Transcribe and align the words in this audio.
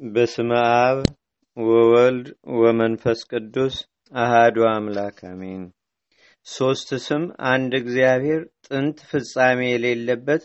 በስመ 0.00 0.50
አብ 0.78 0.98
ወወልድ 1.56 2.26
ወመንፈስ 2.56 3.20
ቅዱስ 3.30 3.74
አሃዱ 4.12 4.56
አምላክ 4.70 5.18
አሜን። 5.28 5.62
ሦስት 6.46 6.88
ስም 7.04 7.22
አንድ 7.50 7.72
እግዚአብሔር 7.80 8.40
ጥንት 8.66 8.98
ፍጻሜ 9.10 9.60
የሌለበት 9.68 10.42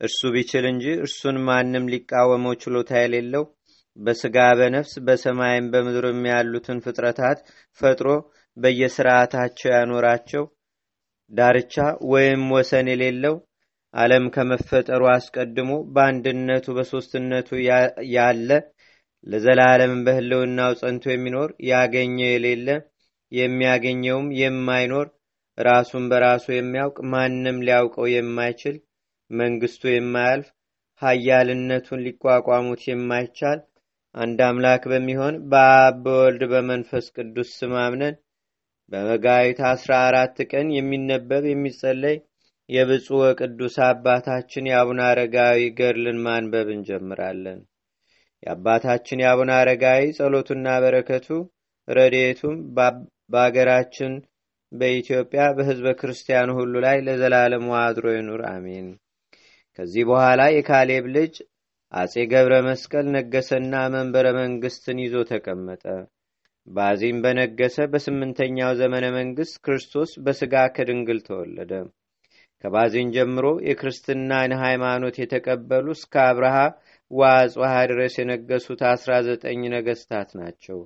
እርሱ 0.00 0.30
ቢችል 0.34 0.66
እንጂ 0.70 0.86
እርሱን 0.98 1.38
ማንም 1.48 1.88
ሊቃወመው 1.92 2.54
ችሎታ 2.62 2.92
የሌለው 3.00 3.44
በሥጋ 3.98 4.46
በነፍስ 4.58 4.94
በሰማይም 5.06 5.66
በምድርም 5.72 6.22
ያሉትን 6.30 6.82
ፍጥረታት 6.86 7.40
ፈጥሮ 7.80 8.08
በየስርዓታቸው 8.56 9.72
ያኖራቸው 9.74 10.46
ዳርቻ 11.32 11.74
ወይም 12.12 12.44
ወሰን 12.56 12.88
የሌለው 12.92 13.36
ዓለም 13.94 14.24
ከመፈጠሩ 14.34 15.02
አስቀድሞ 15.12 15.72
በአንድነቱ 15.94 16.66
በሦስትነቱ 16.76 17.48
ያለ 18.14 18.50
ለዘላለም 19.26 19.94
በህልውናው 20.06 20.72
ጸንቶ 20.80 21.04
የሚኖር 21.12 21.50
ያገኘው 21.68 22.28
የሌለ 22.28 22.68
የሚያገኘውም 23.32 24.26
የማይኖር 24.40 25.06
ራሱን 25.58 26.04
በራሱ 26.10 26.46
የሚያውቅ 26.52 26.98
ማንም 27.12 27.58
ሊያውቀው 27.66 28.06
የማይችል 28.12 28.76
መንግስቱ 29.30 29.82
የማያልፍ 29.90 30.48
ሀያልነቱን 31.02 32.04
ሊቋቋሙት 32.06 32.82
የማይቻል 32.88 33.60
አንድ 34.14 34.40
አምላክ 34.48 34.82
በሚሆን 34.92 35.34
በአብ 35.50 35.96
በወልድ 36.04 36.42
በመንፈስ 36.52 37.06
ቅዱስ 37.16 37.48
ስም 37.58 37.72
አምነን 37.84 38.16
በመጋቢት 38.92 39.60
አስራ 39.70 39.92
አራት 40.08 40.36
ቀን 40.50 40.66
የሚነበብ 40.76 41.44
የሚጸለይ 41.50 42.16
የብፁዕ 42.68 43.18
ወቅዱስ 43.22 43.76
አባታችን 43.88 44.68
የአቡነ 44.70 45.00
አረጋዊ 45.08 45.62
ገድልን 45.80 46.18
ማንበብ 46.26 46.68
እንጀምራለን። 46.76 47.58
የአባታችን 48.44 49.22
የአቡነ 49.22 49.50
አረጋዊ 49.58 50.04
ጸሎቱና 50.18 50.68
በረከቱ 50.82 51.28
ረድኤቱም 51.88 52.56
በአገራችን 53.32 54.12
በኢትዮጵያ 54.72 55.42
በህዝበ 55.56 55.88
ክርስቲያኑ 55.98 56.50
ሁሉ 56.58 56.74
ላይ 56.84 56.96
ለዘላለሙ 57.06 57.66
አድሮ 57.80 58.06
ይኑር፣ 58.14 58.42
አሜን። 58.50 58.86
ከዚህ 59.78 60.04
በኋላ 60.10 60.42
የካሌብ 60.52 61.04
ልጅ 61.16 61.34
አጼ 61.92 62.14
ገብረ 62.32 62.54
መስቀል 62.66 63.06
ነገሰና 63.16 63.74
መንበረ 63.94 64.26
መንግስትን 64.40 64.98
ይዞ 65.04 65.16
ተቀመጠ። 65.30 65.84
ባዚም 66.66 67.18
በነገሰ 67.24 67.76
በስምንተኛው 67.92 68.72
ዘመነ 68.80 69.06
መንግስት 69.18 69.56
ክርስቶስ 69.64 70.12
በስጋ 70.24 70.54
ከድንግል 70.76 71.18
ተወለደ። 71.26 71.72
ከባዚን 72.64 73.08
ጀምሮ 73.14 73.46
የክርስትናን 73.66 74.52
ሃይማኖት 74.60 75.16
የተቀበሉ 75.20 75.86
እስከ 75.96 76.14
አብርሃ 76.24 76.56
ወአጽብሃ 77.10 77.72
ድረስ 77.90 78.14
የነገሱት 78.18 78.82
አስራ 78.92 79.12
ዘጠኝ 79.26 79.60
ነገስታት 79.74 80.30
ናቸው። 80.38 80.78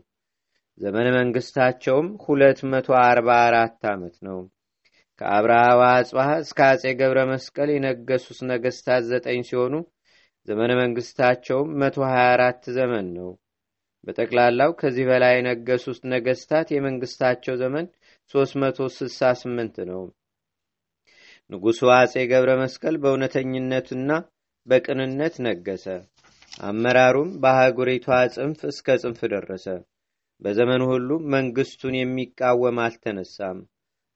ዘመነ 0.81 1.09
መንግስታቸውም 1.19 2.09
ሁለት 2.25 2.61
መቶ 2.73 2.89
አርባ 3.03 3.31
ዓመት 3.93 4.17
ነው። 4.29 4.39
ከአብርሃ 5.21 5.63
ወአጽብሃ 5.81 6.27
እስከ 6.43 6.59
አጼ 6.69 6.85
ገብረ 6.99 7.21
መስቀል 7.31 7.71
የነገሱት 7.75 8.41
ነገስታት 8.51 9.05
ዘጠኝ 9.09 9.41
ሲሆኑ 9.49 9.75
ዘመነ 10.49 10.73
መንግስታቸውም 10.83 11.73
መቶ 11.81 11.97
ሀያ 12.11 12.29
ዘመን 12.77 13.09
ነው። 13.17 13.31
በጠቅላላው 14.07 14.71
ከዚህ 14.81 15.05
በላይ 15.09 15.35
የነገሱት 15.37 16.01
ነገስታት 16.13 16.69
የመንግስታቸው 16.73 17.57
ዘመን 17.63 17.87
ሶስት 18.35 18.55
መቶ 18.63 18.89
ስልሳ 18.95 19.31
ስምንት 19.41 19.77
ነው። 19.91 20.03
ንጉሡ 21.51 21.81
አጼ 21.95 22.15
ገብረ 22.31 22.51
መስቀል 22.61 22.97
በእውነተኝነትና 23.03 24.11
በቅንነት 24.67 25.35
ነገሰ። 25.47 25.85
አመራሩም 26.63 27.31
በአህጉሪቷ 27.43 28.07
ጽንፍ 28.35 28.61
እስከ 28.71 28.97
ጽንፍ 29.03 29.21
ደረሰ። 29.33 29.67
በዘመኑ 30.43 30.83
ሁሉ 30.93 31.11
መንግስቱን 31.35 31.95
የሚቃወም 31.99 32.79
አልተነሳም። 32.85 33.59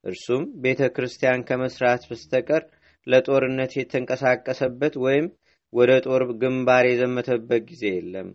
እርሱም 0.05 0.45
ቤተ 0.63 0.83
ክርስቲያን 0.95 1.47
ከመስራት 1.49 2.03
በስተቀር 2.11 2.63
ለጦርነት 3.07 3.73
የተንቀሳቀሰበት 3.77 4.95
ወይም 5.05 5.27
ወደ 5.73 5.93
ጦር 6.07 6.23
ግንባር 6.43 6.85
የዘመተበት 6.89 7.63
ጊዜ 7.71 7.85
የለም። 7.93 8.29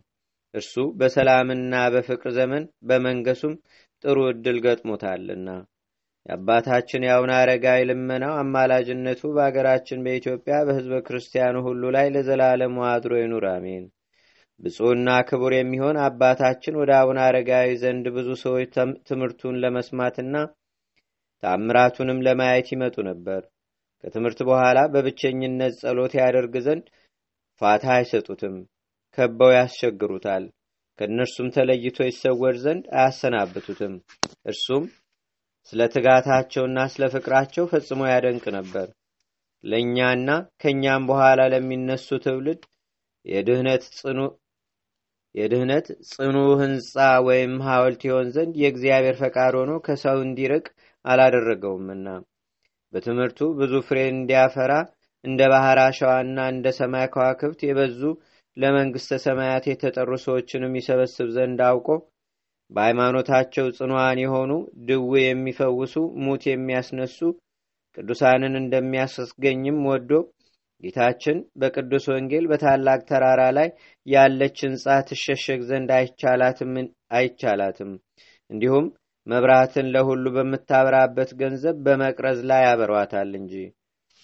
እርሱ 0.53 0.75
በሰላምና 0.99 1.73
በፍቅር 1.93 2.31
ዘመን 2.37 2.63
በመንገሱም 2.89 3.55
ጥሩ 4.03 4.17
ዕድል 4.29 4.57
ገጥሞታልና 4.65 5.49
የአባታችን 6.27 7.05
የአቡነ 7.05 7.31
አረጋዊ 7.37 7.81
ልመናው 7.89 8.33
አማላጅነቱ 8.39 9.21
በአገራችን 9.35 10.03
በኢትዮጵያ 10.05 10.55
በህዝበ 10.67 10.97
ክርስቲያኑ 11.05 11.57
ሁሉ 11.67 11.83
ላይ 11.95 12.07
ለዘላለሙ 12.15 12.77
አድሮ 12.89 13.13
ይኑር፣ 13.19 13.45
አሜን። 13.51 13.85
ብፁዕና 14.59 15.09
ክቡር 15.27 15.53
የሚሆን 15.55 15.97
አባታችን 16.05 16.79
ወደ 16.81 16.91
አቡነ 16.99 17.19
አረጋዊ 17.25 17.69
ዘንድ 17.81 18.05
ብዙ 18.15 18.29
ሰዎች 18.43 18.69
ትምህርቱን 19.09 19.61
ለመስማትና 19.63 20.35
ታምራቱንም 21.43 22.23
ለማየት 22.27 22.67
ይመጡ 22.73 22.95
ነበር። 23.09 23.41
ከትምህርት 24.03 24.39
በኋላ 24.47 24.79
በብቸኝነት 24.93 25.73
ጸሎት 25.81 26.13
ያደርግ 26.19 26.55
ዘንድ 26.67 26.85
ፋታ 27.61 27.85
አይሰጡትም፣ 27.95 28.55
ከበው 29.17 29.51
ያስቸግሩታል። 29.55 30.43
ከእነርሱም 30.99 31.47
ተለይቶ 31.55 31.97
ይሰወር 32.07 32.55
ዘንድ 32.63 32.85
አያሰናብቱትም። 32.97 33.93
እርሱም 34.45 34.83
ስለ 35.73 35.81
ትጋታቸውና 35.93 36.79
ስለ 36.93 37.03
ፍቅራቸው 37.13 37.65
ፈጽሞ 37.71 38.01
ያደንቅ 38.11 38.45
ነበር። 38.57 38.87
ለእኛና 39.63 40.29
ከእኛም 40.61 41.05
በኋላ 41.09 41.41
ለሚነሱ 41.53 42.07
ትውልድ 42.25 42.61
የድህነት 45.35 45.87
ጽኑ 46.11 46.35
ህንፃ 46.61 46.93
ወይም 47.27 47.53
ሐውልት 47.65 48.01
ይሆን 48.07 48.27
ዘንድ 48.35 48.53
የእግዚአብሔር 48.61 49.15
ፈቃድ 49.21 49.55
ሆኖ 49.59 49.73
ከሰው 49.87 50.19
እንዲርቅ 50.25 50.65
አላደረገውምና 51.05 52.07
በትምህርቱ 52.93 53.39
ብዙ 53.59 53.73
ፍሬ 53.87 53.99
እንዲያፈራ 54.13 54.73
እንደ 55.23 55.41
ባህር 55.51 55.79
አሸዋና 55.83 56.39
እንደ 56.53 56.67
ሰማይ 56.77 57.07
ከዋክብት 57.13 57.61
የበዙ 57.67 58.01
ለመንግሥተ 58.57 59.19
ሰማያት 59.25 59.65
የተጠሩ 59.69 60.11
ሰዎችንም 60.23 60.77
ይሰበስብ 60.79 61.27
ዘንድ 61.35 61.59
አውቆ 61.67 61.89
በሃይማኖታቸው 62.71 63.67
ጽኑዋን 63.77 64.19
የሆኑ 64.23 64.51
ድዌ 64.87 65.13
የሚፈውሱ 65.23 65.95
ሙት 66.25 66.43
የሚያስነሱ 66.49 67.19
ቅዱሳንን 67.97 68.55
እንደሚያስገኝም 68.61 69.79
ወዶ 69.89 70.11
ጌታችን 70.83 71.37
በቅዱስ 71.61 72.05
ወንጌል 72.13 72.45
በታላቅ 72.51 72.99
ተራራ 73.09 73.43
ላይ 73.57 73.69
ያለች 74.07 74.57
ህንፃ 74.65 74.97
ትሸሸግ 75.07 75.61
ዘንድ 75.69 75.89
አይቻላትም፣ 77.17 77.91
እንዲሁም 78.49 78.85
መብራትን 79.27 79.87
ለሁሉ 79.93 80.25
በምታበራበት 80.35 81.31
ገንዘብ 81.39 81.77
በመቅረዝ 81.85 82.39
ላይ 82.51 82.61
ያበሯታል 82.67 83.31
እንጂ 83.39 83.53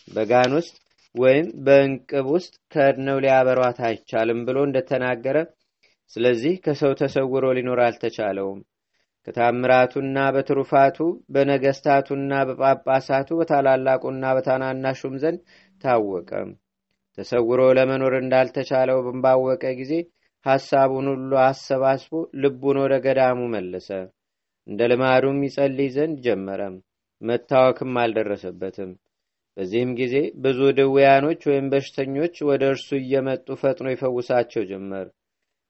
በጋን 0.08 0.52
ውስጥ 0.58 0.76
ወይም 1.16 1.48
በእንቅብ 1.66 2.28
ውስጥ 2.36 2.54
ከድነው 2.74 3.18
ሊያበሯት 3.24 3.80
አይቻልም 3.90 4.40
ብሎ 4.48 4.60
እንደተናገረ 4.68 5.38
ስለዚህ 6.12 6.54
ከሰው 6.66 6.94
ተሰውሮ 7.00 7.46
ሊኖር 7.58 7.80
አልተቻለውም። 7.86 8.60
ከታምራቱና 9.28 10.18
በትሩፋቱ 10.36 10.98
በነገስታቱና 11.34 12.32
በጳጳሳቱ 12.50 13.30
በታላላቁና 13.40 14.34
በታናናሹም 14.38 15.16
ዘንድ 15.24 15.40
ታወቀ። 15.84 16.32
ተሰውሮ 17.18 17.62
ለመኖር 17.78 18.14
እንዳልተቻለው 18.20 19.00
ባወቀ 19.24 19.64
ጊዜ 19.80 19.94
ሐሳቡን 20.46 21.08
ሁሉ 21.12 21.32
አሰባስቦ 21.44 22.12
ልቡን 22.44 22.78
ወደ 22.84 22.94
ገዳሙ 23.06 23.40
መለሰ። 23.54 23.90
እንደ 24.68 24.82
ልማዱም 24.92 25.40
ይጸልይ 25.46 25.90
ዘንድ 25.96 26.18
ጀመረ። 26.26 26.62
መታወክም 27.22 27.98
አልደረሰበትም። 28.02 28.92
በዚህም 29.58 29.92
ጊዜ 30.00 30.16
ብዙ 30.44 30.60
ድውያኖች 30.78 31.42
ወይም 31.50 31.66
በሽተኞች 31.74 32.36
ወደ 32.50 32.64
እርሱ 32.74 32.90
እየመጡ 33.00 33.48
ፈጥኖ 33.62 33.88
ይፈውሳቸው 33.94 34.64
ጀመር። 34.72 35.08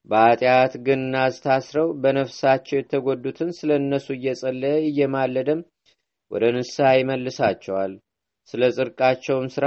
በኃጢአት 0.10 0.74
ግን 0.86 1.02
ታስረው 1.44 1.90
በነፍሳቸው 2.02 2.76
የተጎዱትን 2.78 3.52
ስለ 3.60 3.72
እነሱ 3.82 4.08
እየጸለየ 4.16 4.76
እየማለደም 4.90 5.62
ወደ 6.32 6.46
ንስሐ 6.56 6.90
ይመልሳቸዋል። 6.98 7.94
ስለ 8.50 8.64
ጽድቃቸውም 8.76 9.46
ሥራ 9.54 9.66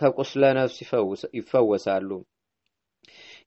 ከቁስለ 0.00 0.44
ነፍስ 0.58 0.76
ይፈወሳሉ። 1.38 2.10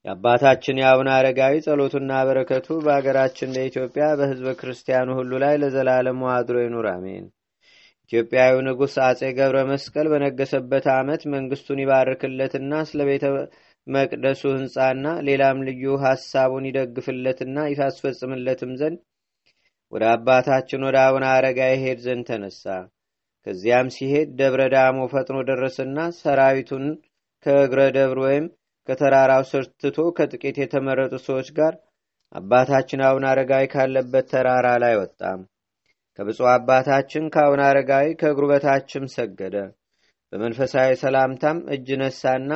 የአባታችን 0.05 0.79
የአቡነ 0.81 1.09
አረጋዊ 1.13 1.53
ጸሎቱና 1.65 2.11
በረከቱ 2.27 2.67
በአገራችን 2.85 3.53
በኢትዮጵያ 3.55 4.07
በሕዝበ 4.19 4.49
ክርስቲያኑ 4.59 5.09
ሁሉ 5.19 5.31
ላይ 5.43 5.55
ለዘላለሙ 5.61 6.27
አድሮ 6.33 6.57
ይኑር፣ 6.63 6.87
አሜን። 6.91 7.25
ኢትዮጵያዊ 8.11 8.55
ንጉሥ 8.65 8.95
አጼ 9.05 9.21
ገብረ 9.37 9.59
መስቀል 9.69 10.07
በነገሰበት 10.11 10.85
ዓመት 10.95 11.21
መንግስቱን 11.33 11.81
ይባርክለትና 11.83 12.81
ስለ 12.89 13.01
ቤተ 13.09 13.23
መቅደሱ 13.87 14.41
ህንፃና 14.53 15.07
ሌላም 15.27 15.57
ልዩ 15.67 15.83
ሐሳቡን 16.03 16.67
ይደግፍለትና 16.69 17.57
ይታስፈጽምለትም 17.71 18.71
ዘንድ 18.79 18.99
ወደ 19.93 20.03
አባታችን 20.13 20.85
ወደ 20.87 20.97
አቡነ 21.07 21.25
አረጋዊ 21.33 21.73
ሄድ 21.83 21.99
ዘንድ 22.05 22.25
ተነሳ። 22.29 22.63
ከዚያም 23.47 23.87
ሲሄድ 23.95 24.29
ደብረ 24.39 24.61
ዳሞ 24.73 24.99
ፈጥኖ 25.11 25.37
ደረሰና 25.49 25.97
ሰራዊቱን 26.19 26.85
ከእግረ 27.45 27.81
ደብር 27.97 28.19
ወይም 28.25 28.45
ከተራራው 28.87 29.43
ስር 29.51 29.63
ትቶ 29.81 29.97
ከጥቂት 30.17 30.57
የተመረጡ 30.61 31.13
ሰዎች 31.27 31.49
ጋር 31.59 31.73
አባታችን 32.35 33.03
አቡነ 33.07 33.25
አረጋዊ 33.31 33.65
ካለበት 33.73 34.25
ተራራ 34.31 34.67
ላይ 34.83 34.95
ወጣ። 35.01 35.21
ከብፁዕ 36.19 36.47
አባታችን 36.51 37.23
ከአቡነ 37.33 37.61
አረጋዊ 37.69 38.07
ከእግሩ 38.19 38.45
በታችም 38.51 39.05
ሰገደ። 39.15 39.55
በመንፈሳዊ 40.33 40.89
ሰላምታም 41.03 41.57
እጅ 41.75 41.87
ነሳና 42.01 42.51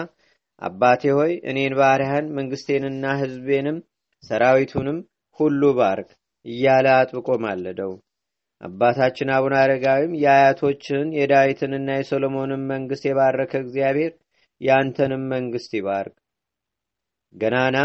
አባቴ 0.61 1.03
ሆይ 1.17 1.33
እኔን 1.49 1.73
ባሪያህን 1.79 2.27
መንግስቴንና 2.37 3.13
ሕዝቤንም 3.21 3.77
ሰራዊቱንም 4.23 4.97
ሁሉ 5.39 5.61
ባርክ 5.77 6.09
እያለ 6.45 6.87
አጥብቆ 6.95 7.29
ማለደው። 7.43 7.91
አባታችን 8.61 9.29
አቡነ 9.35 9.53
አረጋዊም 9.59 10.13
የአያቶችህን 10.21 11.09
የዳዊትንና 11.17 11.89
የሶሎሞንን 11.97 12.63
መንግስት 12.71 13.03
የባረከ 13.07 13.53
እግዚአብሔር 13.63 14.11
ያንተንም 14.61 15.23
መንግስት 15.33 15.71
ይባርክ። 15.77 16.15
ገናና 17.35 17.77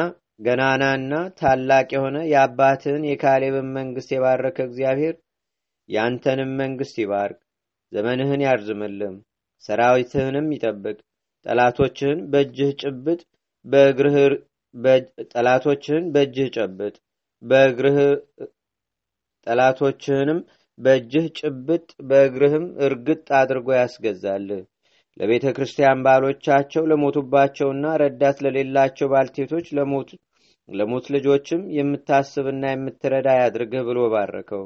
ገናናና 0.46 1.12
ታላቅ 1.40 1.88
የሆነ 1.94 2.18
የአባትህን 2.30 3.02
የካሌብን 3.08 3.68
መንግስት 3.76 4.10
የባረከ 4.14 4.58
እግዚአብሔር 4.68 5.14
ያንተንም 5.88 6.50
መንግስት 6.60 6.96
ይባርክ። 7.02 7.38
ዘመንህን 7.92 8.44
ያርዝምልም፣ 8.46 9.14
ሰራዊትህንም 9.64 10.46
ይጠብቅ። 10.54 10.98
ጠላቶችህን 11.46 12.20
በእጅህ 12.32 12.70
ጭብጥ 12.82 13.20
በእግርህ 13.64 14.16
ጠላቶችህን 15.32 16.04
በእጅህ 16.14 16.48
ጨብጥ 16.56 16.94
በእግርህ 17.42 17.98
ጠላቶችህንም 19.46 20.38
በእጅህ 20.78 21.26
ጭብጥ 21.38 21.88
በእግርህም 22.08 22.64
እርግጥ 22.86 23.26
አድርጎ 23.40 23.68
ያስገዛልህ። 23.76 24.62
ለቤተ 25.16 25.46
ክርስቲያን 25.56 26.00
ባሎቻቸው 26.06 26.84
ለሞቱባቸውና 26.90 27.84
ረዳት 28.02 28.38
ለሌላቸው 28.44 29.10
ባልቴቶች 29.12 29.66
ለሞት 30.68 31.06
ልጆችም 31.14 31.62
የምታስብና 31.76 32.64
የምትረዳ 32.72 33.28
ያድርግህ 33.40 33.84
ብሎ 33.88 34.00
ባረከው። 34.14 34.64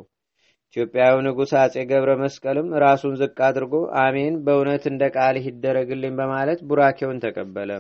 ኢትዮጵያዊ 0.69 1.15
ንጉሥ 1.27 1.53
አጼ 1.61 1.75
ገብረ 1.91 2.11
መስቀልም 2.21 2.69
ራሱን 2.83 3.15
ዝቅ 3.21 3.37
አድርጎ 3.47 3.75
አሜን፣ 4.01 4.35
በእውነት 4.47 4.85
እንደ 4.91 5.05
ቃልህ 5.15 5.45
ይደረግልኝ 5.49 6.13
በማለት 6.19 6.61
ቡራኬውን 6.69 7.23
ተቀበለ። 7.25 7.71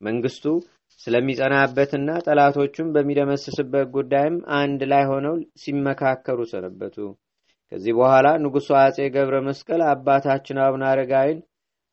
መንግስቱ 0.00 0.44
ስለሚጸናበትና 1.00 2.10
ጠላቶቹን 2.26 2.88
በሚደመስስበት 2.94 3.86
ጉዳይም 3.94 4.36
አንድ 4.58 4.80
ላይ 4.92 5.04
ሆነው 5.10 5.34
ሲመካከሩ 5.62 6.38
ሰነበቱ። 6.52 6.96
ከዚህ 7.72 7.94
በኋላ 7.98 8.26
ንጉሡ 8.42 8.68
አጼ 8.80 8.98
ገብረ 9.14 9.36
መስቀል 9.48 9.82
አባታችን 9.90 10.62
አቡነ 10.64 10.84
አረጋዊን 10.90 11.40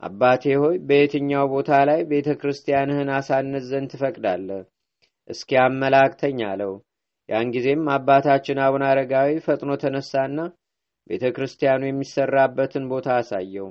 አባቴ 0.04 0.44
ሆይ 0.62 0.76
በየትኛው 0.88 1.46
ቦታ 1.54 1.72
ላይ 1.90 2.00
ቤተ 2.10 2.30
ክርስቲያንህን 2.40 3.10
አሳንስ 3.18 3.66
ዘንድ 3.70 3.90
ትፈቅዳለህ? 3.94 4.62
እስኪ 5.30 5.52
አመላክተኝ 5.62 6.40
አለው። 6.50 6.74
ያን 7.30 7.52
ጊዜም 7.54 7.84
አባታችን 7.94 8.60
አቡነ 8.66 8.84
አረጋዊ 8.90 9.30
ፈጥኖ 9.46 9.72
ተነሳና 9.82 10.40
ቤተ 11.10 11.26
ክርስቲያኑ 11.36 11.82
የሚሰራበትን 11.86 12.86
ቦታ 12.92 13.08
አሳየው። 13.20 13.68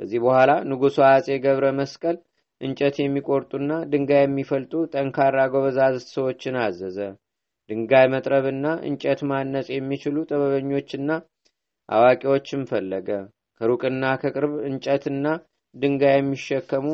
ከዚህ 0.00 0.20
በኋላ 0.24 0.52
ንጉሡ 0.70 0.96
አጼ 1.08 1.26
ገብረ 1.44 1.66
መስቀል 1.80 2.16
እንጨት 2.60 2.96
የሚቆርጡና 3.00 3.72
ድንጋይ 3.92 4.22
የሚፈልጡ 4.24 4.72
ጠንካራ 4.92 5.38
ጎበዛዝት 5.52 6.06
ሰዎችን 6.14 6.56
አዘዘ። 6.62 6.98
ድንጋይ 7.70 8.06
መጥረብና 8.14 8.66
እንጨት 8.88 9.20
ማነጽ 9.30 9.68
የሚችሉ 9.74 10.16
ጥበበኞችና 10.28 11.10
አዋቂዎችም 11.88 12.62
ፈለገ። 12.70 13.08
ከሩቅና 13.60 14.04
ከቅርብ 14.22 14.54
እንጨትና 14.68 15.26
ድንጋይ 15.74 16.16
የሚሸከሙ 16.18 16.86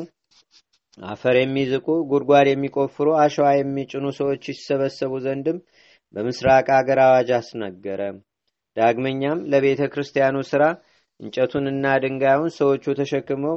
አፈር 0.98 1.36
የሚዝቁ 1.38 1.86
ጉድጓድ 2.10 2.46
የሚቆፍሩ 2.50 3.08
አሸዋ 3.22 3.48
የሚጭኑ 3.54 4.06
ሰዎች 4.18 4.42
ይሰበሰቡ 4.52 5.12
ዘንድም 5.26 5.58
በምስራቅ 6.14 6.66
አገር 6.76 7.00
አዋጅ 7.04 7.30
አስነገረ። 7.36 8.00
ዳግመኛም 8.76 9.38
ለቤተ 9.52 9.82
ክርስቲያኑ 9.92 10.36
ሥራ 10.50 10.62
እንጨቱንና 11.20 11.86
ድንጋዩን 12.02 12.52
ሰዎቹ 12.58 12.84
ተሸክመው 12.98 13.56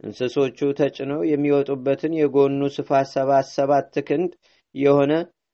እንስሶቹ 0.00 0.58
ተጭነው 0.78 1.20
የሚወጡበትን 1.30 2.12
የጎኑ 2.18 2.62
ስፋት 2.76 3.08
ሰባት 3.12 3.46
ሰባት 3.56 3.96
ክንድ 4.08 4.32
የሆነ 4.74 5.12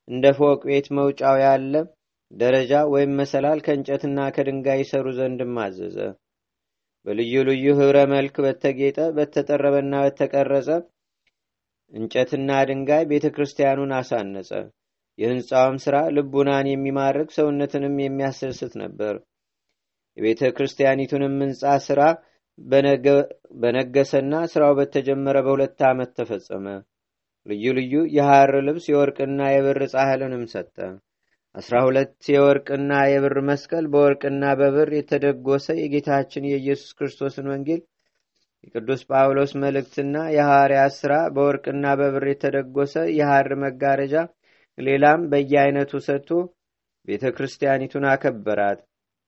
እንደ 0.08 0.26
ፎቅ 0.38 0.60
ቤት 0.68 0.86
መውጫው 0.98 1.36
ያለ 1.42 1.74
ደረጃ 2.30 2.72
ወይም 2.92 3.12
መሰላል 3.20 3.58
ከእንጨትና 3.66 4.18
ከድንጋይ 4.36 4.80
ይሰሩ 4.82 5.06
ዘንድም 5.18 5.54
አዘዘ። 5.64 5.98
በልዩ 7.06 7.34
ልዩ 7.48 7.66
ህብረ 7.78 7.98
መልክ 8.12 8.36
በተጌጠ 8.44 8.98
በተጠረበና 9.16 9.94
በተቀረጸ 10.04 10.68
እንጨትና 11.92 12.50
ድንጋይ 12.68 13.04
ቤተ 13.10 13.26
ክርስቲያኑን 13.34 13.92
አሳነጸ። 13.98 14.50
የህንፃውም 15.19 15.76
ሥራ 15.85 15.97
ልቡናን 16.17 16.67
የሚማርክ 16.70 17.31
ሰውነትንም 17.37 17.97
የሚያስደስት 18.03 18.75
ነበር። 18.82 19.15
የቤተ 20.17 20.50
ክርስቲያኒቱንም 20.56 21.35
ህንፃ 21.43 21.73
ሥራ 21.87 22.03
በነገሰና 23.62 24.35
ሥራው 24.53 24.73
በተጀመረ 24.79 25.37
በሁለት 25.47 25.82
ዓመት 25.91 26.11
ተፈጸመ። 26.19 26.67
ልዩ 27.47 27.67
ልዩ 27.79 27.94
የሐር 28.17 28.53
ልብስ 28.67 28.87
የወርቅና 28.91 29.43
የብር 29.53 29.79
ጻሕልንም 29.93 30.43
ሰጠ። 30.55 30.76
አስራ 31.55 31.76
ሁለት 31.87 32.17
የወርቅና 32.32 32.93
የብር 33.11 33.37
መስቀል 33.49 33.85
በወርቅና 33.93 34.44
በብር 34.61 34.91
የተደጎሰ 34.97 35.67
የጌታችን 35.79 36.49
የኢየሱስ 36.50 36.91
ክርስቶስን 36.99 37.47
ወንጌል 37.53 37.81
የቅዱስ 38.65 39.03
ጳውሎስ 39.11 39.53
መልእክትና 39.62 40.17
የሐዋርያት 40.35 40.94
ሥራ 41.00 41.15
በወርቅና 41.35 41.87
በብር 42.00 42.25
የተደጎሰ 42.31 42.94
የሐር 43.19 43.50
መጋረጃ 43.65 44.15
ሌላም 44.78 45.20
በየአይነቱ 45.30 45.92
ሰጥቶ 46.06 46.30
ቤተ 47.08 47.25
ክርስቲያኒቱን 47.36 48.04
አከበራት፣ 48.10 48.78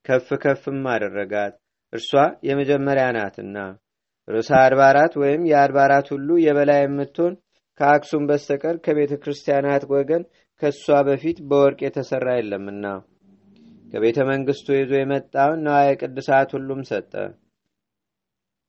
ከፍ 0.05 0.27
ከፍም 0.43 0.81
አደረጋት። 0.93 1.53
እርሷ 1.93 2.11
የመጀመሪያ 2.47 3.05
ናትና 3.15 3.57
ርዕሰ 4.27 4.49
አድባራት 4.61 5.13
ወይም 5.21 5.41
የአድባራት 5.49 6.07
ሁሉ 6.13 6.29
የበላይ 6.43 6.81
የምትሆን 6.83 7.33
ከአክሱም 7.79 8.23
በስተቀር 8.29 8.75
ከቤተ 8.85 9.13
ክርስቲያናት 9.23 9.83
ወገን 9.93 10.23
ከእሷ 10.61 10.97
በፊት 11.07 11.37
በወርቅ 11.49 11.79
የተሠራ 11.83 12.27
የለምና 12.37 12.85
ከቤተ 13.93 14.19
መንግሥቱ 14.29 14.67
ይዞ 14.75 14.91
የመጣውን 14.99 15.63
ነዋየ 15.65 15.89
ቅድሳት 16.01 16.49
ሁሉም 16.55 16.81
ሰጠ። 16.89 17.13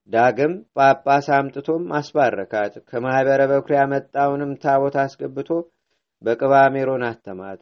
ዳግም 0.08 0.54
ጳጳስ 0.76 1.26
አምጥቶም 1.36 1.84
አስባረካት። 1.98 2.74
ከማኅበረ 2.88 3.40
በኩር 3.52 3.72
ያመጣውንም 3.78 4.52
ታቦት 4.64 4.96
አስገብቶ 5.02 5.50
በቅባ 6.22 6.54
ሜሮን 6.74 7.04
አተማት። 7.08 7.60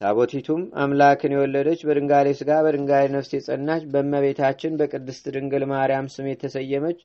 ታቦቲቱም 0.00 0.60
አምላክን 0.82 1.32
የወለደች 1.34 1.80
በድንጋሌ 1.86 2.28
ሥጋ 2.40 2.50
በድንጋሌ 2.64 3.06
ነፍስ 3.14 3.30
የጸናች 3.34 3.82
በእመቤታችን 3.92 4.76
በቅድስት 4.80 5.24
ድንግል 5.34 5.64
ማርያም 5.72 6.10
ስም 6.14 6.26
የተሰየመች 6.30 6.98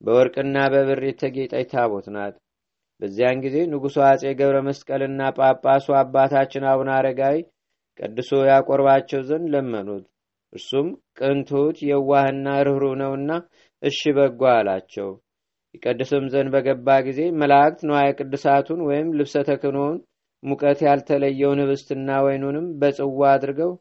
በወርቅና 0.00 0.56
በብር 0.72 1.00
የተጌጠች 1.08 1.68
ታቦት 1.72 2.06
ናት። 2.14 2.34
በዚያን 3.00 3.42
ጊዜ 3.44 3.56
ንጉሡ 3.70 3.96
አጼ 4.08 4.24
ገብረ 4.38 4.58
መስቀልና 4.66 5.20
ጳጳሱ 5.38 5.86
አባታችን 6.00 6.66
አቡነ 6.72 6.90
አረጋዊ 6.96 7.36
ቀድሶ 8.00 8.30
ያቆርባቸው 8.48 9.20
ዘንድ 9.28 9.46
ለመኑት። 9.54 10.04
እርሱም 10.52 10.88
ቅንቱት 11.18 11.78
የዋህና 11.88 12.48
ርኅሩህ 12.66 12.94
ነውና 13.00 13.30
እሺ 13.82 14.00
በጎ 14.16 14.42
አላቸው። 14.52 15.08
ይቀድስም 15.74 16.26
ዘንድ 16.32 16.50
በገባ 16.54 16.88
ጊዜ 17.06 17.20
መላእክት 17.40 17.80
ነዋየ 17.88 18.10
ቅድሳቱን 18.18 18.80
ወይም 18.88 19.08
ልብሰ 19.18 19.36
ተክህኖውን 19.48 19.96
ሙቀት 20.44 20.80
ያልተለየውን 20.86 21.62
ህብስትና 21.62 22.08
ወይኑንም 22.24 22.66
በጽዋ 22.80 23.20
አድርገው 23.30 23.72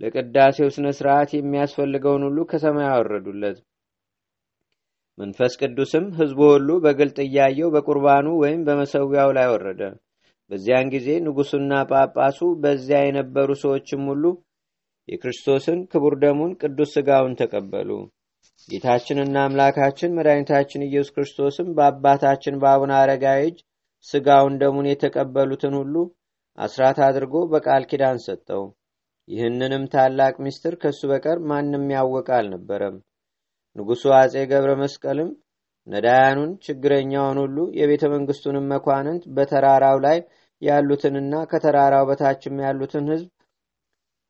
ለቅዳሴው 0.00 0.68
ስነ 0.74 0.88
ስርዓት 0.98 1.30
የሚያስፈልገውን 1.34 2.24
ሁሉ 2.26 2.38
ከሰማይ 2.50 2.88
አወረዱለት። 2.90 3.58
መንፈስ 5.18 5.52
ቅዱስም 5.60 6.04
ህዝቡ 6.18 6.40
ሁሉ 6.52 6.68
በግልጥ 6.84 7.16
እያየው 7.24 7.72
በቁርባኑ 7.74 8.26
ወይም 8.42 8.60
በመሰዊያው 8.66 9.30
ላይ 9.38 9.48
ወረደ። 9.54 9.80
በዚያን 10.50 10.92
ጊዜ 10.94 11.08
ንጉሱና 11.24 11.72
ጳጳሱ 11.90 12.38
በዚያ 12.62 13.00
የነበሩ 13.04 13.48
ሰዎችም 13.62 14.04
ሁሉ 14.10 14.24
የክርስቶስን 15.08 15.80
ክቡር 15.92 16.14
ደሙን 16.22 16.52
ቅዱስ 16.60 16.90
ሥጋውን 16.96 17.34
ተቀበሉ። 17.40 17.90
ጌታችንና 18.68 19.36
አምላካችን 19.46 20.14
መድኃኒታችን 20.16 20.86
ኢየሱስ 20.86 21.12
ክርስቶስም 21.14 21.68
በአባታችን 21.76 22.58
በአቡነ 22.62 22.92
አረጋዊ 22.98 23.42
እጅ 23.48 23.58
ሥጋውን 24.06 24.54
ደሙን 24.60 24.86
የተቀበሉትን 24.90 25.74
ሁሉ 25.80 25.94
አስራት 26.58 26.98
አድርጎ 27.06 27.34
በቃል 27.52 27.82
ኪዳን 27.90 28.18
ሰጠው። 28.24 28.62
ይህንንም 29.28 29.84
ታላቅ 29.92 30.34
ምስጢር 30.44 30.74
ከእሱ 30.82 31.00
በቀር 31.10 31.38
ማንም 31.50 31.84
ያወቀ 31.94 32.28
አልነበረም። 32.36 32.96
ንጉሡ 33.76 34.02
አጼ 34.18 34.34
ገብረ 34.50 34.70
መስቀልም 34.80 35.30
ነዳያኑን፣ 35.86 36.50
ችግረኛውን 36.64 37.38
ሁሉ 37.42 37.58
የቤተ 37.78 38.04
መንግሥቱንም 38.14 38.68
መኳንንት 38.72 39.22
በተራራው 39.36 39.98
ላይ 40.06 40.18
ያሉትንና 40.62 41.34
ከተራራው 41.50 42.04
በታችም 42.08 42.62
ያሉትን 42.64 43.06
ህዝብ 43.12 43.28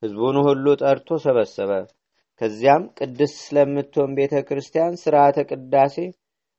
ህዝቡን 0.02 0.36
ሁሉ 0.46 0.66
ጠርቶ 0.82 1.08
ሰበሰበ። 1.24 1.70
ከዚያም 2.40 2.82
ቅድስት 2.98 3.36
ስለምትሆን 3.44 4.10
ቤተ 4.18 4.34
ክርስቲያን 4.48 4.98
ስርዓተ 5.02 5.38
ቅዳሴ 5.50 5.96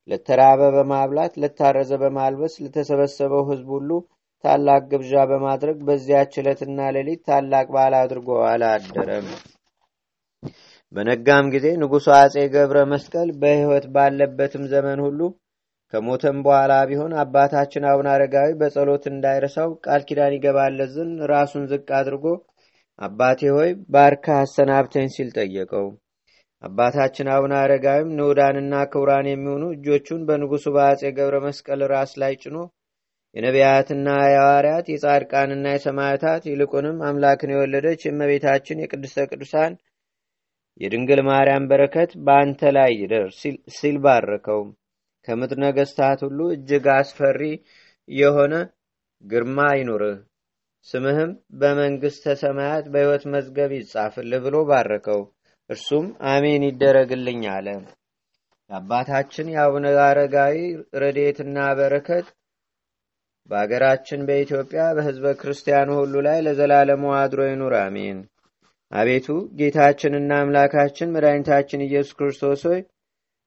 ለተራበ 0.10 0.62
በማብላት 0.75 1.34
ለታረዘ 1.42 1.92
በማልበስ 2.01 2.54
ለተሰበሰበው 2.63 3.44
ህዝብ 3.50 3.68
ሁሉ 3.75 3.89
ታላቅ 4.44 4.82
ግብዣ 4.92 5.13
በማድረግ 5.32 5.78
በዚያች 5.88 6.34
ዕለትና 6.42 6.80
ሌሊት 6.96 7.22
ታላቅ 7.28 7.66
በዓል 7.74 7.96
አድርጎ 8.00 8.30
አላደረም። 8.51 9.28
በነጋም 10.94 11.48
ጊዜ 11.54 11.68
ንጉሡ 11.82 12.06
አጼ 12.20 12.36
ገብረ 12.54 12.78
መስቀል 12.92 13.30
በሕይወት 13.42 13.86
ባለበትም 13.96 14.63
ዘመን 14.72 15.00
ሁሉ 15.06 15.20
ከሞተም 15.94 16.38
በኋላ 16.46 16.74
ቢሆን 16.89 17.13
አባታችን 17.22 17.88
አቡነ 17.92 18.08
አረጋዊ 18.13 18.50
በጸሎት 18.60 19.04
እንዳይረሳው 19.12 19.70
ቃል 19.86 20.01
ኪዳን 20.10 20.36
ይገባለት 20.36 20.92
ዘንድ 20.96 21.20
ራሱን 21.32 21.63
ዝቅ 21.72 21.88
አድርጎ 22.00 22.25
አባቴ 23.00 23.42
ሆይ 23.56 23.70
ባርካ 23.94 24.25
አሰናብተኝ 24.42 25.08
ሲል 25.16 25.30
ጠየቀው። 25.38 25.88
አባታችን 26.63 27.28
አቡነ 27.34 27.54
አረጋዊም 27.60 28.10
ንዑዳንና 28.16 28.74
ክቡራን 28.92 29.28
የሚሆኑ 29.30 29.66
እጆቹን 29.75 30.22
በንጉሡ 30.28 30.66
በአጼ 30.75 31.01
ገብረ 31.18 31.36
መስቀል 31.46 31.82
ራስ 31.92 32.12
ላይ 32.22 32.34
ጭኖ 32.42 32.58
የነቢያትና 33.36 34.08
የሐዋርያት 34.28 34.86
የጻድቃንና 34.89 35.66
የሰማዕታት 35.74 36.44
ይልቁንም 36.50 36.98
አምላክን 37.10 37.54
የወለደች 37.54 38.01
የእመቤታችን 38.06 38.82
የቅድስተ 38.84 39.28
ቅዱሳን 39.32 39.74
የድንግል 40.82 41.22
ማርያም 41.30 41.70
በረከት 41.70 42.12
በአንተ 42.25 42.62
ላይ 42.78 42.92
ይደር 43.00 43.25
ሲል 43.78 43.98
ባረከው። 44.04 44.62
ከምድር 45.28 45.60
ነገስታት 45.66 46.20
ሁሉ 46.25 46.39
እጅግ 46.54 46.86
አስፈሪ 46.96 47.42
የሆነ 48.10 48.54
ግርማ 49.24 49.60
ይኑርህ፣ 49.78 50.18
ስምህም 50.88 51.32
በመንግሥተ 51.60 52.36
ሰማያት 52.42 52.86
በሕይወት 52.94 53.24
መዝገብ 53.34 53.72
ይጻፍልህ 53.78 54.42
ብሎ 54.46 54.58
ባረከው። 54.70 55.22
እርሱም 55.70 56.06
አሜን 56.30 56.62
ይደረግልኝ 56.68 57.42
አለ። 57.54 57.68
የአባታችን 58.70 59.48
የአቡነ 59.52 59.86
አረጋዊ 60.04 60.56
ረድኤትና 61.02 61.58
በረከት 61.80 62.28
በአገራችን 63.50 64.26
በኢትዮጵያ 64.28 64.82
በሕዝበ 64.98 65.28
ክርስቲያኑ 65.40 65.90
ሁሉ 66.00 66.16
ላይ 66.28 66.40
ለዘላለሙ 66.46 67.04
አድሮ 67.20 67.42
ይኑር፣ 67.48 67.74
አሜን። 67.82 68.20
አቤቱ 68.92 69.28
ጌታችንና 69.60 70.32
አምላካችን 70.44 71.14
መድኃኒታችን 71.16 71.86
ኢየሱስ 71.88 72.14
ክርስቶስ 72.20 72.62
ሆይ 72.70 72.80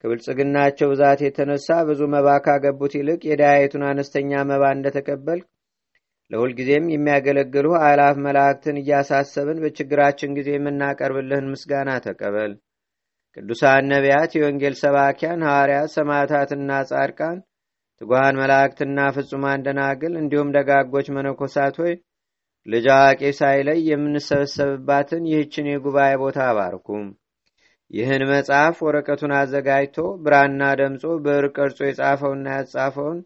ከብልጽግናቸው 0.04 0.88
ብዛት 0.92 1.20
የተነሳ 1.24 1.78
ብዙ 1.88 2.00
መባ 2.14 2.28
ካገቡት 2.44 2.92
ይልቅ 2.98 3.20
የዳያይቱን 3.28 3.84
አነስተኛ 3.90 4.42
መባ 4.50 4.64
እንደተቀበልክ 4.76 5.46
ለሁልጊዜም 6.32 6.84
የሚያገለግሉ 6.90 7.66
አላፍ 7.82 8.16
መላእክትን 8.26 8.76
እያሳሰብን 8.82 9.58
በችግራችን 9.62 10.36
ጊዜ 10.38 10.50
የምናቀርብልህን 10.54 11.50
ምስጋና 11.52 11.90
ተቀበል። 12.04 12.52
ቅዱሳን 13.36 13.84
ነቢያት፣ 13.92 14.30
የወንጌል 14.36 14.74
ሰባኪያን 14.82 15.44
ሐዋርያት፣ 15.48 15.90
ሰማዕታትና 15.96 16.70
ጻድቃን፣ 16.90 17.38
ትጉሃን 18.00 18.38
መላእክትና 18.40 18.98
ፍጹማን 19.16 19.64
ደናግል 19.66 20.14
እንዲሁም 20.20 20.52
ደጋጎች 20.56 21.06
መነኮሳት 21.16 21.76
ሆይ 21.82 21.94
ልጅ 22.66 22.86
አዋቂ 22.94 23.20
ሳይለይ 23.38 23.78
የምንሰበሰብባትን 23.88 25.22
ይህችን 25.30 25.68
የጉባኤ 25.70 26.12
ቦታ 26.22 26.38
አባርኩም። 26.50 27.06
ይህን 27.90 28.22
መጽሐፍ 28.30 28.76
ወረቀቱን 28.86 29.32
አዘጋጅቶ 29.38 29.96
ብራና 30.24 30.62
ደምጾ 30.80 31.14
ብዕር 31.24 31.46
ቀርጾ 31.56 31.78
የጻፈውና 31.86 32.46
ያጻፈውን 32.56 33.18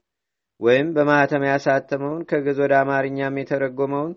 ወይም 0.61 0.89
በማኅተም 0.97 1.43
ያሳተመውን 1.49 2.23
ከግዕዝ 2.31 2.59
ወደ 2.65 2.75
አማርኛም 2.83 3.41
የተረጎመውን 3.41 4.13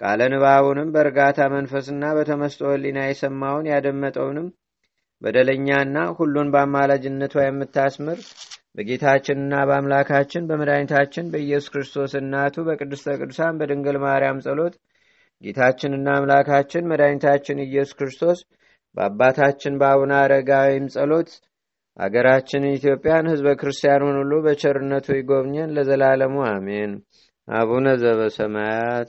ቃለ 0.00 0.20
ንባቡንም 0.32 0.88
በእርጋታ 0.94 1.40
መንፈስና 1.54 2.04
በተመስጦ 2.16 2.62
ሕሊና 2.72 3.00
የሰማውን 3.06 3.68
ያደመጠውንም 3.72 4.48
በደለኛና 5.22 5.98
ሁሉን 6.18 6.48
በአማላጅነቷ 6.54 7.34
የምታስምር 7.44 8.18
በጌታችንና 8.76 9.54
በአምላካችን 9.68 10.46
በመድኃኒታችን 10.48 11.30
በኢየሱስ 11.32 11.70
ክርስቶስ 11.74 12.12
እናቱ 12.20 12.64
በቅድስተ 12.68 13.16
ቅዱሳን 13.20 13.58
በድንግል 13.60 13.96
ማርያም 14.04 14.42
ጸሎት 14.46 14.74
ጌታችንና 15.42 16.08
አምላካችን 16.18 16.88
መድኃኒታችን 16.90 17.62
ኢየሱስ 17.66 17.94
ክርስቶስ 17.98 18.40
በአባታችን 18.96 19.78
በአቡነ 19.80 20.12
አረጋዊም 20.22 20.86
ጸሎት 20.94 21.30
አገራችን 21.96 22.62
ኢትዮጵያን 22.70 23.30
ሕዝበ 23.30 23.48
ክርስቲያኑን 23.60 24.16
ሁሉ 24.20 24.32
በቸርነቱ 24.44 25.06
ይጎብኘን 25.16 25.74
ለዘላለሙ 25.76 26.36
አሜን። 26.50 26.92
አቡነ 27.48 27.86
ዘበሰማያት 28.02 29.08